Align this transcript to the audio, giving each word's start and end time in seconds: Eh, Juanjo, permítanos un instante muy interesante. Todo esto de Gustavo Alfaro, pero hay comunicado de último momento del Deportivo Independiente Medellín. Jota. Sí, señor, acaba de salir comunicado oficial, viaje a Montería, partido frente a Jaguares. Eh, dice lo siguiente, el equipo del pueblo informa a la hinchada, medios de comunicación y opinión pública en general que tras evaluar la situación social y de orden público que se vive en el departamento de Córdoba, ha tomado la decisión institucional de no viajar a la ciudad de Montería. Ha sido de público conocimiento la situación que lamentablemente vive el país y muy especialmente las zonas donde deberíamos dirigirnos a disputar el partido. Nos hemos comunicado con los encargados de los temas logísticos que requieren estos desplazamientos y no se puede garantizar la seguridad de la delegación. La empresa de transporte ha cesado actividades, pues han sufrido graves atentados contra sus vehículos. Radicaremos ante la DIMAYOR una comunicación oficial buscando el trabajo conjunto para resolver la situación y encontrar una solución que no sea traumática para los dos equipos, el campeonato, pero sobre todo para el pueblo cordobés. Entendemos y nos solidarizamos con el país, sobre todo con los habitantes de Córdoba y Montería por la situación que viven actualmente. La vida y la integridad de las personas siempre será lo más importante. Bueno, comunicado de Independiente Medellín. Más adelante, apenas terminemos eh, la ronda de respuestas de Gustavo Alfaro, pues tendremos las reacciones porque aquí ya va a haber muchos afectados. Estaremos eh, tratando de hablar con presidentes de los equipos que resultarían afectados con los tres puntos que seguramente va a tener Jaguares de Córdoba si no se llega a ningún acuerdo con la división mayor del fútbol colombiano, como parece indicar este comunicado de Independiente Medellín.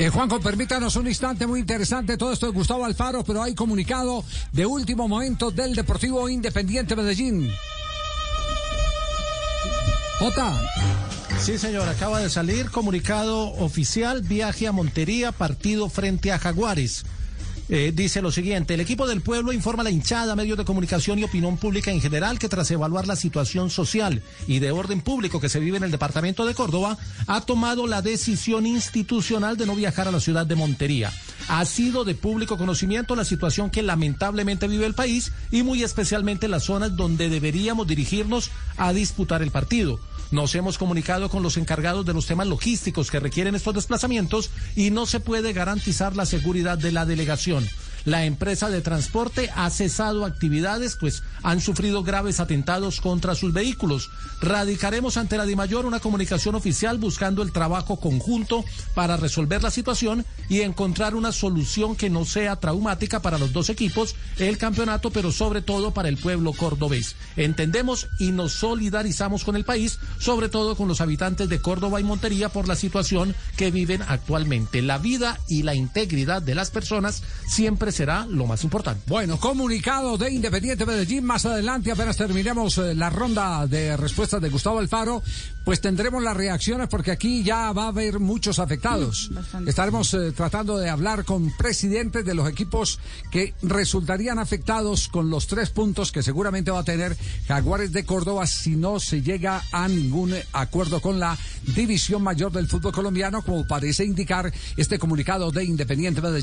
Eh, 0.00 0.08
Juanjo, 0.08 0.40
permítanos 0.40 0.96
un 0.96 1.08
instante 1.08 1.46
muy 1.46 1.60
interesante. 1.60 2.16
Todo 2.16 2.32
esto 2.32 2.46
de 2.46 2.52
Gustavo 2.52 2.86
Alfaro, 2.86 3.22
pero 3.22 3.42
hay 3.42 3.54
comunicado 3.54 4.24
de 4.50 4.64
último 4.64 5.06
momento 5.06 5.50
del 5.50 5.74
Deportivo 5.74 6.26
Independiente 6.26 6.96
Medellín. 6.96 7.52
Jota. 10.18 10.58
Sí, 11.38 11.58
señor, 11.58 11.86
acaba 11.86 12.18
de 12.20 12.30
salir 12.30 12.70
comunicado 12.70 13.52
oficial, 13.56 14.22
viaje 14.22 14.66
a 14.66 14.72
Montería, 14.72 15.32
partido 15.32 15.90
frente 15.90 16.32
a 16.32 16.38
Jaguares. 16.38 17.04
Eh, 17.72 17.92
dice 17.94 18.20
lo 18.20 18.32
siguiente, 18.32 18.74
el 18.74 18.80
equipo 18.80 19.06
del 19.06 19.20
pueblo 19.20 19.52
informa 19.52 19.82
a 19.82 19.84
la 19.84 19.92
hinchada, 19.92 20.34
medios 20.34 20.58
de 20.58 20.64
comunicación 20.64 21.20
y 21.20 21.22
opinión 21.22 21.56
pública 21.56 21.92
en 21.92 22.00
general 22.00 22.36
que 22.36 22.48
tras 22.48 22.68
evaluar 22.72 23.06
la 23.06 23.14
situación 23.14 23.70
social 23.70 24.24
y 24.48 24.58
de 24.58 24.72
orden 24.72 25.00
público 25.00 25.40
que 25.40 25.48
se 25.48 25.60
vive 25.60 25.76
en 25.76 25.84
el 25.84 25.92
departamento 25.92 26.44
de 26.44 26.54
Córdoba, 26.54 26.98
ha 27.28 27.42
tomado 27.42 27.86
la 27.86 28.02
decisión 28.02 28.66
institucional 28.66 29.56
de 29.56 29.66
no 29.66 29.76
viajar 29.76 30.08
a 30.08 30.10
la 30.10 30.18
ciudad 30.18 30.46
de 30.46 30.56
Montería. 30.56 31.12
Ha 31.52 31.64
sido 31.64 32.04
de 32.04 32.14
público 32.14 32.56
conocimiento 32.56 33.16
la 33.16 33.24
situación 33.24 33.70
que 33.70 33.82
lamentablemente 33.82 34.68
vive 34.68 34.86
el 34.86 34.94
país 34.94 35.32
y 35.50 35.64
muy 35.64 35.82
especialmente 35.82 36.46
las 36.46 36.62
zonas 36.62 36.94
donde 36.94 37.28
deberíamos 37.28 37.88
dirigirnos 37.88 38.52
a 38.76 38.92
disputar 38.92 39.42
el 39.42 39.50
partido. 39.50 39.98
Nos 40.30 40.54
hemos 40.54 40.78
comunicado 40.78 41.28
con 41.28 41.42
los 41.42 41.56
encargados 41.56 42.06
de 42.06 42.14
los 42.14 42.26
temas 42.26 42.46
logísticos 42.46 43.10
que 43.10 43.18
requieren 43.18 43.56
estos 43.56 43.74
desplazamientos 43.74 44.50
y 44.76 44.92
no 44.92 45.06
se 45.06 45.18
puede 45.18 45.52
garantizar 45.52 46.14
la 46.14 46.24
seguridad 46.24 46.78
de 46.78 46.92
la 46.92 47.04
delegación. 47.04 47.66
La 48.04 48.24
empresa 48.24 48.70
de 48.70 48.80
transporte 48.80 49.50
ha 49.54 49.68
cesado 49.70 50.24
actividades, 50.24 50.96
pues 50.96 51.22
han 51.42 51.60
sufrido 51.60 52.02
graves 52.02 52.40
atentados 52.40 53.00
contra 53.00 53.34
sus 53.34 53.52
vehículos. 53.52 54.10
Radicaremos 54.40 55.16
ante 55.16 55.36
la 55.36 55.44
DIMAYOR 55.44 55.86
una 55.86 56.00
comunicación 56.00 56.54
oficial 56.54 56.98
buscando 56.98 57.42
el 57.42 57.52
trabajo 57.52 58.00
conjunto 58.00 58.64
para 58.94 59.16
resolver 59.16 59.62
la 59.62 59.70
situación 59.70 60.24
y 60.48 60.62
encontrar 60.62 61.14
una 61.14 61.32
solución 61.32 61.94
que 61.94 62.10
no 62.10 62.24
sea 62.24 62.56
traumática 62.56 63.20
para 63.20 63.38
los 63.38 63.52
dos 63.52 63.68
equipos, 63.68 64.14
el 64.38 64.58
campeonato, 64.58 65.10
pero 65.10 65.30
sobre 65.30 65.62
todo 65.62 65.92
para 65.92 66.08
el 66.08 66.16
pueblo 66.16 66.52
cordobés. 66.52 67.16
Entendemos 67.36 68.08
y 68.18 68.32
nos 68.32 68.52
solidarizamos 68.52 69.44
con 69.44 69.56
el 69.56 69.64
país, 69.64 69.98
sobre 70.18 70.48
todo 70.48 70.76
con 70.76 70.88
los 70.88 71.00
habitantes 71.00 71.48
de 71.48 71.60
Córdoba 71.60 72.00
y 72.00 72.04
Montería 72.04 72.48
por 72.48 72.66
la 72.66 72.76
situación 72.76 73.34
que 73.56 73.70
viven 73.70 74.02
actualmente. 74.08 74.82
La 74.82 74.98
vida 74.98 75.38
y 75.48 75.62
la 75.62 75.74
integridad 75.74 76.42
de 76.42 76.54
las 76.54 76.70
personas 76.70 77.22
siempre 77.46 77.89
será 77.92 78.26
lo 78.26 78.46
más 78.46 78.64
importante. 78.64 79.02
Bueno, 79.06 79.38
comunicado 79.38 80.16
de 80.16 80.32
Independiente 80.32 80.86
Medellín. 80.86 81.24
Más 81.24 81.46
adelante, 81.46 81.92
apenas 81.92 82.16
terminemos 82.16 82.78
eh, 82.78 82.94
la 82.94 83.10
ronda 83.10 83.66
de 83.66 83.96
respuestas 83.96 84.40
de 84.40 84.48
Gustavo 84.48 84.78
Alfaro, 84.78 85.22
pues 85.64 85.80
tendremos 85.80 86.22
las 86.22 86.36
reacciones 86.36 86.88
porque 86.88 87.10
aquí 87.10 87.42
ya 87.42 87.72
va 87.72 87.84
a 87.84 87.88
haber 87.88 88.18
muchos 88.18 88.58
afectados. 88.58 89.30
Estaremos 89.66 90.14
eh, 90.14 90.32
tratando 90.32 90.78
de 90.78 90.88
hablar 90.88 91.24
con 91.24 91.56
presidentes 91.56 92.24
de 92.24 92.34
los 92.34 92.48
equipos 92.48 92.98
que 93.30 93.54
resultarían 93.62 94.38
afectados 94.38 95.08
con 95.08 95.30
los 95.30 95.46
tres 95.46 95.70
puntos 95.70 96.12
que 96.12 96.22
seguramente 96.22 96.70
va 96.70 96.80
a 96.80 96.84
tener 96.84 97.16
Jaguares 97.46 97.92
de 97.92 98.04
Córdoba 98.04 98.46
si 98.46 98.76
no 98.76 99.00
se 99.00 99.22
llega 99.22 99.62
a 99.72 99.88
ningún 99.88 100.34
acuerdo 100.52 101.00
con 101.00 101.20
la 101.20 101.36
división 101.74 102.22
mayor 102.22 102.52
del 102.52 102.68
fútbol 102.68 102.92
colombiano, 102.92 103.42
como 103.42 103.66
parece 103.66 104.04
indicar 104.04 104.52
este 104.76 104.98
comunicado 104.98 105.50
de 105.50 105.64
Independiente 105.64 106.20
Medellín. 106.20 106.40